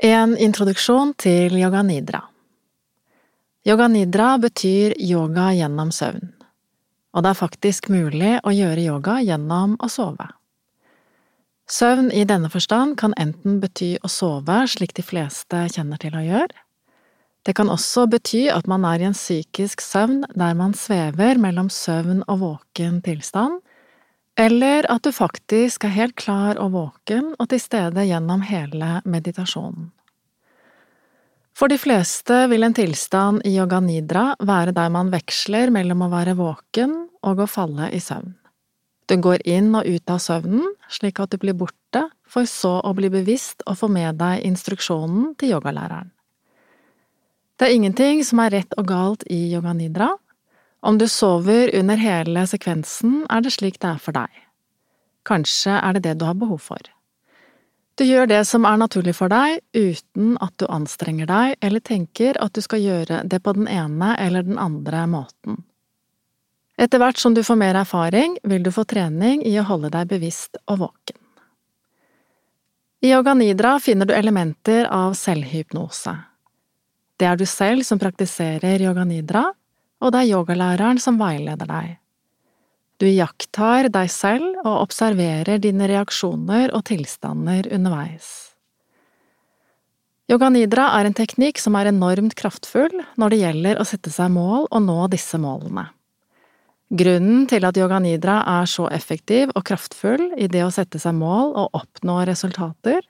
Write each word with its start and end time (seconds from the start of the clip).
En 0.00 0.32
introduksjon 0.40 1.10
til 1.20 1.58
yoga 1.60 1.82
nidra 1.84 2.22
Yoga 3.68 3.84
nidra 3.92 4.38
betyr 4.40 4.94
yoga 4.96 5.50
gjennom 5.52 5.90
søvn, 5.92 6.30
og 7.12 7.26
det 7.26 7.28
er 7.34 7.36
faktisk 7.36 7.90
mulig 7.92 8.30
å 8.40 8.54
gjøre 8.56 8.80
yoga 8.80 9.18
gjennom 9.20 9.74
å 9.76 9.90
sove. 9.92 10.24
Søvn 11.68 12.08
i 12.16 12.24
denne 12.24 12.48
forstand 12.48 12.96
kan 12.96 13.12
enten 13.20 13.60
bety 13.60 13.90
å 14.00 14.08
sove, 14.08 14.62
slik 14.72 14.96
de 14.96 15.04
fleste 15.04 15.66
kjenner 15.76 16.00
til 16.00 16.16
å 16.16 16.24
gjøre. 16.24 16.64
Det 17.44 17.52
kan 17.60 17.68
også 17.68 18.06
bety 18.08 18.46
at 18.48 18.72
man 18.72 18.88
er 18.88 19.04
i 19.04 19.10
en 19.10 19.18
psykisk 19.20 19.84
søvn 19.84 20.22
der 20.32 20.56
man 20.56 20.72
svever 20.72 21.36
mellom 21.36 21.68
søvn 21.68 22.24
og 22.24 22.40
våken 22.40 23.02
tilstand, 23.04 23.60
eller 24.40 24.86
at 24.88 25.04
du 25.04 25.12
faktisk 25.12 25.84
er 25.84 25.92
helt 25.92 26.16
klar 26.16 26.58
og 26.62 26.72
våken 26.72 27.34
og 27.36 27.50
til 27.52 27.60
stede 27.60 28.06
gjennom 28.08 28.44
hele 28.48 29.00
meditasjonen. 29.04 29.90
For 31.52 31.68
de 31.68 31.76
fleste 31.76 32.46
vil 32.48 32.64
en 32.64 32.76
tilstand 32.76 33.42
i 33.44 33.52
yoga 33.58 33.82
nidra 33.84 34.30
være 34.40 34.72
der 34.72 34.92
man 34.94 35.10
veksler 35.12 35.72
mellom 35.74 36.06
å 36.06 36.12
være 36.14 36.38
våken 36.38 36.94
og 37.26 37.42
å 37.44 37.48
falle 37.50 37.90
i 37.92 38.00
søvn. 38.00 38.32
Du 39.10 39.18
går 39.18 39.42
inn 39.44 39.74
og 39.74 39.84
ut 39.84 40.12
av 40.14 40.22
søvnen, 40.22 40.64
slik 40.88 41.20
at 41.20 41.34
du 41.34 41.40
blir 41.42 41.58
borte, 41.58 42.06
for 42.30 42.46
så 42.48 42.78
å 42.86 42.94
bli 42.96 43.10
bevisst 43.12 43.64
og 43.66 43.76
få 43.82 43.90
med 43.92 44.20
deg 44.22 44.46
instruksjonen 44.46 45.34
til 45.36 45.56
yogalæreren. 45.56 46.12
Det 47.58 47.68
er 47.68 47.76
ingenting 47.76 48.22
som 48.24 48.40
er 48.40 48.54
rett 48.54 48.78
og 48.80 48.86
galt 48.88 49.26
i 49.28 49.50
yoga 49.50 49.74
nidra, 49.76 50.14
om 50.80 50.98
du 50.98 51.08
sover 51.08 51.74
under 51.76 51.96
hele 52.00 52.46
sekvensen, 52.46 53.24
er 53.30 53.44
det 53.44 53.52
slik 53.52 53.78
det 53.80 53.90
er 53.94 54.00
for 54.00 54.16
deg. 54.16 54.30
Kanskje 55.28 55.76
er 55.76 55.96
det 55.96 56.04
det 56.06 56.16
du 56.20 56.24
har 56.24 56.38
behov 56.40 56.62
for. 56.64 56.80
Du 58.00 58.06
gjør 58.08 58.30
det 58.30 58.44
som 58.48 58.64
er 58.64 58.78
naturlig 58.80 59.12
for 59.18 59.28
deg, 59.28 59.58
uten 59.76 60.38
at 60.40 60.54
du 60.56 60.64
anstrenger 60.72 61.28
deg 61.28 61.58
eller 61.60 61.84
tenker 61.84 62.38
at 62.40 62.54
du 62.56 62.62
skal 62.64 62.80
gjøre 62.80 63.18
det 63.28 63.42
på 63.44 63.52
den 63.58 63.68
ene 63.68 64.14
eller 64.16 64.46
den 64.46 64.56
andre 64.56 65.04
måten. 65.10 65.58
Etter 66.80 67.02
hvert 67.02 67.20
som 67.20 67.34
du 67.36 67.42
får 67.44 67.58
mer 67.60 67.76
erfaring, 67.76 68.38
vil 68.42 68.64
du 68.64 68.70
få 68.72 68.86
trening 68.88 69.42
i 69.44 69.52
å 69.60 69.66
holde 69.68 69.92
deg 69.92 70.08
bevisst 70.08 70.56
og 70.64 70.86
våken. 70.86 71.18
I 73.04 73.12
yoga 73.12 73.34
nidra 73.36 73.74
finner 73.80 74.08
du 74.08 74.14
elementer 74.16 74.88
av 74.88 75.12
selvhypnose. 75.16 76.14
Det 77.20 77.28
er 77.28 77.36
du 77.36 77.44
selv 77.48 77.84
som 77.84 78.00
praktiserer 78.00 78.80
yoga 78.80 79.04
nidra, 79.04 79.44
og 80.00 80.12
det 80.12 80.22
er 80.22 80.32
yogalæreren 80.34 81.00
som 81.02 81.20
veileder 81.20 81.68
deg. 81.68 81.96
Du 83.00 83.06
iakttar 83.08 83.88
deg 83.88 84.10
selv 84.12 84.58
og 84.60 84.82
observerer 84.82 85.60
dine 85.62 85.88
reaksjoner 85.88 86.72
og 86.76 86.84
tilstander 86.90 87.68
underveis. 87.72 88.50
Yoga 90.30 90.50
nidra 90.52 90.90
er 90.98 91.08
en 91.08 91.16
teknikk 91.16 91.58
som 91.58 91.74
er 91.80 91.88
enormt 91.90 92.36
kraftfull 92.38 92.92
når 93.18 93.32
det 93.32 93.38
gjelder 93.40 93.80
å 93.80 93.86
sette 93.88 94.12
seg 94.14 94.30
mål 94.34 94.68
og 94.68 94.84
nå 94.84 94.98
disse 95.10 95.40
målene. 95.42 95.88
Grunnen 96.90 97.46
til 97.50 97.64
at 97.66 97.78
yoga 97.78 98.00
nidra 98.02 98.40
er 98.50 98.68
så 98.70 98.88
effektiv 98.90 99.50
og 99.54 99.64
kraftfull 99.66 100.32
i 100.36 100.48
det 100.50 100.62
å 100.66 100.72
sette 100.74 101.00
seg 101.02 101.16
mål 101.18 101.54
og 101.54 101.76
oppnå 101.78 102.20
resultater, 102.28 103.00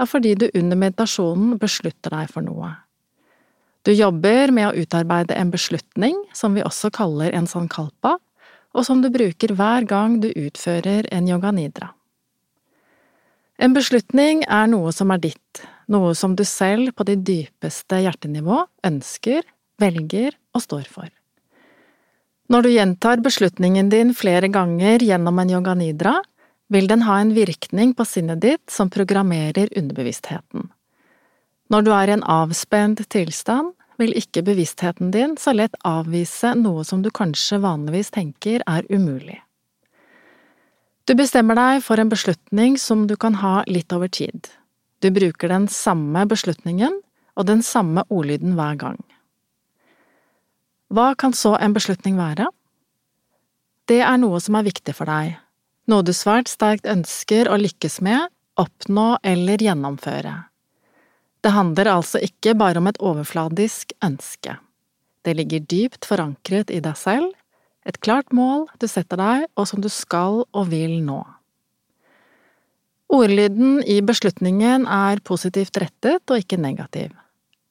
er 0.00 0.08
fordi 0.08 0.34
du 0.34 0.46
under 0.50 0.78
meditasjonen 0.78 1.56
beslutter 1.62 2.14
deg 2.14 2.30
for 2.32 2.44
noe. 2.44 2.72
Du 3.86 3.92
jobber 3.96 4.52
med 4.52 4.68
å 4.68 4.74
utarbeide 4.76 5.36
en 5.40 5.50
beslutning, 5.52 6.16
som 6.36 6.54
vi 6.54 6.64
også 6.64 6.90
kaller 6.92 7.32
en 7.36 7.48
sankalpa, 7.48 8.18
og 8.76 8.86
som 8.86 9.00
du 9.02 9.08
bruker 9.10 9.54
hver 9.56 9.86
gang 9.88 10.18
du 10.20 10.28
utfører 10.28 11.08
en 11.10 11.28
yoga 11.28 11.52
nidra. 11.54 11.94
En 13.60 13.74
beslutning 13.76 14.44
er 14.48 14.68
noe 14.72 14.92
som 14.96 15.10
er 15.12 15.20
ditt, 15.20 15.62
noe 15.90 16.14
som 16.16 16.36
du 16.36 16.44
selv 16.48 16.94
på 16.96 17.04
ditt 17.08 17.24
dypeste 17.26 17.98
hjertenivå 18.04 18.62
ønsker, 18.86 19.42
velger 19.80 20.36
og 20.54 20.64
står 20.64 20.86
for. 20.88 21.08
Når 22.50 22.66
du 22.66 22.70
gjentar 22.72 23.20
beslutningen 23.22 23.90
din 23.92 24.14
flere 24.16 24.48
ganger 24.50 25.04
gjennom 25.06 25.38
en 25.38 25.52
yoga 25.52 25.74
nidra, 25.78 26.16
vil 26.70 26.88
den 26.90 27.04
ha 27.06 27.20
en 27.20 27.32
virkning 27.34 27.92
på 27.94 28.06
sinnet 28.06 28.40
ditt 28.42 28.70
som 28.70 28.90
programmerer 28.90 29.70
underbevisstheten. 29.76 30.68
Når 31.70 31.86
du 31.86 31.92
er 31.94 32.10
i 32.10 32.16
en 32.16 32.26
avspent 32.26 33.04
tilstand, 33.14 33.74
vil 34.00 34.16
ikke 34.16 34.42
bevisstheten 34.42 35.12
din 35.14 35.36
så 35.38 35.52
lett 35.54 35.76
avvise 35.86 36.54
noe 36.58 36.82
som 36.88 37.04
du 37.04 37.10
kanskje 37.14 37.60
vanligvis 37.62 38.10
tenker 38.14 38.64
er 38.66 38.86
umulig. 38.90 39.38
Du 41.06 41.14
bestemmer 41.18 41.58
deg 41.58 41.84
for 41.84 42.00
en 42.00 42.10
beslutning 42.10 42.78
som 42.78 43.06
du 43.10 43.16
kan 43.20 43.38
ha 43.42 43.60
litt 43.68 43.92
over 43.92 44.08
tid. 44.08 44.48
Du 45.00 45.10
bruker 45.14 45.50
den 45.52 45.68
samme 45.70 46.24
beslutningen 46.28 47.00
og 47.38 47.46
den 47.48 47.62
samme 47.66 48.04
ordlyden 48.08 48.56
hver 48.58 48.76
gang. 48.80 48.98
Hva 50.90 51.12
kan 51.14 51.34
så 51.36 51.54
en 51.62 51.74
beslutning 51.76 52.18
være? 52.18 52.48
Det 53.86 54.02
er 54.06 54.18
noe 54.22 54.40
som 54.42 54.58
er 54.58 54.66
viktig 54.66 54.94
for 54.94 55.10
deg, 55.10 55.36
noe 55.90 56.06
du 56.06 56.12
svært 56.14 56.50
sterkt 56.50 56.86
ønsker 56.90 57.50
å 57.50 57.58
lykkes 57.58 58.00
med, 58.06 58.30
oppnå 58.58 59.16
eller 59.26 59.62
gjennomføre. 59.62 60.49
Det 61.40 61.52
handler 61.54 61.88
altså 61.88 62.20
ikke 62.20 62.54
bare 62.58 62.80
om 62.80 62.88
et 62.90 63.00
overfladisk 63.00 63.94
ønske. 64.04 64.56
Det 65.24 65.36
ligger 65.36 65.64
dypt 65.64 66.08
forankret 66.08 66.72
i 66.72 66.80
deg 66.84 66.96
selv, 66.96 67.32
et 67.88 68.00
klart 68.04 68.32
mål 68.36 68.66
du 68.80 68.86
setter 68.88 69.16
deg 69.20 69.46
og 69.56 69.68
som 69.68 69.80
du 69.80 69.88
skal 69.92 70.42
og 70.44 70.68
vil 70.72 70.98
nå. 71.04 71.20
Ordlyden 73.10 73.80
i 73.88 73.98
beslutningen 74.06 74.84
er 74.86 75.22
positivt 75.26 75.80
rettet 75.82 76.30
og 76.30 76.44
ikke 76.44 76.60
negativ. 76.60 77.10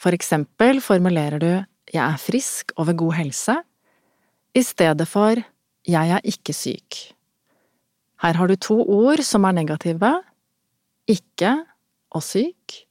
For 0.00 0.14
eksempel 0.16 0.80
formulerer 0.80 1.42
du 1.42 1.50
jeg 1.92 2.02
er 2.02 2.18
frisk 2.18 2.72
og 2.76 2.88
ved 2.88 2.98
god 3.02 3.14
helse, 3.18 3.56
i 4.56 4.62
stedet 4.64 5.06
for 5.08 5.38
jeg 5.86 6.14
er 6.16 6.24
ikke 6.24 6.54
syk. 6.56 6.98
Her 8.22 8.38
har 8.38 8.48
du 8.48 8.56
to 8.56 8.78
ord 8.80 9.20
som 9.22 9.44
er 9.44 9.54
negative, 9.58 10.12
ikke 11.06 11.52
og 12.16 12.24
syk, 12.24 12.85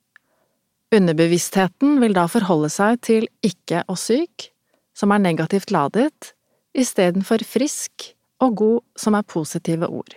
Underbevisstheten 0.94 1.98
vil 2.02 2.14
da 2.16 2.28
forholde 2.30 2.70
seg 2.70 3.00
til 3.06 3.30
ikke 3.46 3.82
og 3.90 3.98
syk, 4.00 4.52
som 4.96 5.12
er 5.12 5.24
negativt 5.24 5.74
ladet, 5.74 6.34
istedenfor 6.76 7.44
frisk 7.48 8.12
og 8.44 8.56
god, 8.60 8.84
som 9.00 9.16
er 9.18 9.28
positive 9.28 9.88
ord. 9.88 10.16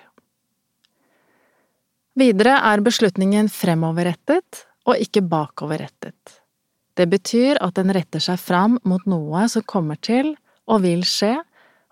Videre 2.19 2.57
er 2.67 2.83
beslutningen 2.83 3.49
fremoverrettet 3.53 4.65
og 4.89 4.99
ikke 4.99 5.23
bakoverrettet. 5.23 6.39
Det 6.99 7.07
betyr 7.07 7.61
at 7.63 7.77
den 7.79 7.93
retter 7.95 8.23
seg 8.23 8.41
fram 8.43 8.79
mot 8.89 9.05
noe 9.07 9.45
som 9.51 9.63
kommer 9.63 9.99
til 10.03 10.33
og 10.67 10.83
vil 10.83 11.05
skje, 11.07 11.37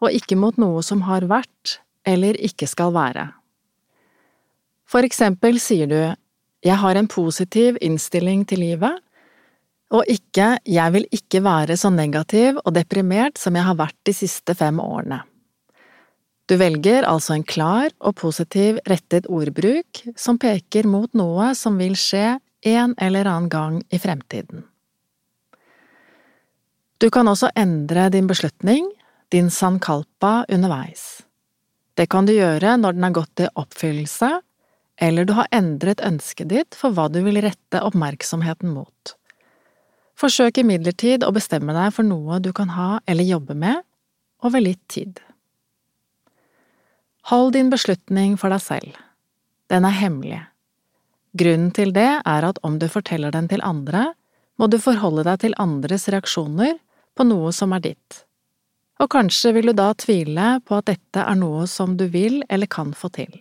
og 0.02 0.12
ikke 0.12 0.36
mot 0.36 0.58
noe 0.60 0.82
som 0.84 1.04
har 1.06 1.24
vært 1.30 1.78
eller 2.06 2.36
ikke 2.42 2.66
skal 2.68 2.92
være. 2.92 3.30
For 4.86 5.06
eksempel 5.06 5.60
sier 5.62 5.88
du 5.90 6.00
jeg 6.66 6.78
har 6.82 6.98
en 6.98 7.06
positiv 7.06 7.76
innstilling 7.84 8.42
til 8.48 8.64
livet, 8.64 9.02
og 9.94 10.08
ikke 10.10 10.56
jeg 10.66 10.94
vil 10.96 11.06
ikke 11.14 11.44
være 11.44 11.76
så 11.78 11.92
negativ 11.94 12.58
og 12.64 12.74
deprimert 12.74 13.38
som 13.38 13.54
jeg 13.54 13.68
har 13.68 13.78
vært 13.78 13.98
de 14.08 14.14
siste 14.16 14.56
fem 14.58 14.80
årene. 14.82 15.20
Du 16.46 16.56
velger 16.58 17.06
altså 17.06 17.34
en 17.34 17.46
klar 17.46 17.90
og 17.98 18.16
positiv 18.18 18.78
rettet 18.86 19.26
ordbruk 19.30 20.02
som 20.18 20.38
peker 20.42 20.86
mot 20.90 21.10
noe 21.18 21.52
som 21.58 21.78
vil 21.78 21.94
skje 21.98 22.38
en 22.66 22.94
eller 23.02 23.30
annen 23.30 23.50
gang 23.50 23.80
i 23.90 23.98
fremtiden. 24.02 24.64
Du 26.98 27.10
kan 27.12 27.28
også 27.28 27.50
endre 27.58 28.08
din 28.10 28.26
beslutning, 28.26 28.88
din 29.30 29.50
sankalpa, 29.50 30.46
underveis. 30.48 31.22
Det 31.98 32.08
kan 32.10 32.26
du 32.26 32.32
gjøre 32.32 32.76
når 32.78 32.96
den 32.96 33.06
har 33.06 33.16
gått 33.18 33.34
til 33.42 33.52
oppfyllelse 33.54 34.30
eller 34.96 35.24
du 35.28 35.34
har 35.36 35.48
endret 35.52 36.00
ønsket 36.04 36.50
ditt 36.52 36.76
for 36.78 36.94
hva 36.96 37.08
du 37.12 37.20
vil 37.26 37.40
rette 37.44 37.82
oppmerksomheten 37.84 38.72
mot. 38.72 39.14
Forsøk 40.16 40.62
imidlertid 40.62 41.26
å 41.26 41.32
bestemme 41.36 41.74
deg 41.76 41.92
for 41.92 42.06
noe 42.08 42.40
du 42.40 42.52
kan 42.56 42.72
ha 42.72 42.96
eller 43.04 43.28
jobbe 43.28 43.56
med 43.58 43.82
over 44.46 44.62
litt 44.62 44.82
tid. 44.88 45.20
Hold 47.28 47.52
din 47.56 47.72
beslutning 47.72 48.36
for 48.40 48.54
deg 48.54 48.62
selv. 48.62 49.00
Den 49.68 49.84
er 49.84 49.96
hemmelig. 49.98 50.42
Grunnen 51.36 51.72
til 51.74 51.92
det 51.92 52.22
er 52.22 52.46
at 52.48 52.60
om 52.64 52.78
du 52.80 52.86
forteller 52.88 53.34
den 53.34 53.48
til 53.50 53.64
andre, 53.66 54.14
må 54.56 54.70
du 54.72 54.78
forholde 54.80 55.26
deg 55.26 55.42
til 55.42 55.56
andres 55.60 56.06
reaksjoner 56.08 56.78
på 57.16 57.26
noe 57.28 57.52
som 57.52 57.74
er 57.76 57.82
ditt. 57.90 58.22
Og 59.02 59.10
kanskje 59.12 59.52
vil 59.52 59.68
du 59.68 59.74
da 59.76 59.90
tvile 59.98 60.54
på 60.64 60.78
at 60.78 60.88
dette 60.88 61.20
er 61.20 61.36
noe 61.36 61.66
som 61.68 61.98
du 62.00 62.06
vil 62.08 62.40
eller 62.48 62.70
kan 62.70 62.94
få 62.96 63.10
til. 63.12 63.34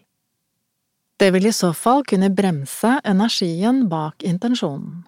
Det 1.18 1.32
vil 1.32 1.48
i 1.48 1.54
så 1.56 1.72
fall 1.74 2.04
kunne 2.04 2.30
bremse 2.36 2.98
energien 3.08 3.86
bak 3.90 4.24
intensjonen. 4.24 5.06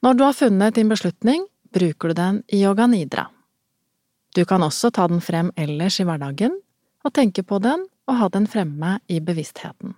Når 0.00 0.16
du 0.16 0.24
har 0.24 0.36
funnet 0.36 0.74
din 0.74 0.88
beslutning, 0.88 1.44
bruker 1.72 2.08
du 2.08 2.16
den 2.16 2.42
i 2.48 2.62
yoga 2.64 2.86
nidra. 2.88 3.26
Du 4.34 4.44
kan 4.48 4.62
også 4.62 4.90
ta 4.90 5.06
den 5.10 5.20
frem 5.20 5.50
ellers 5.56 6.00
i 6.00 6.06
hverdagen, 6.08 6.54
og 7.04 7.12
tenke 7.12 7.42
på 7.44 7.58
den 7.60 7.84
og 8.08 8.16
ha 8.16 8.28
den 8.32 8.46
fremme 8.48 8.98
i 9.08 9.20
bevisstheten. 9.20 9.94